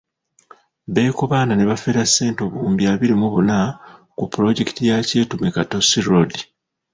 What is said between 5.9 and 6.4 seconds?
road.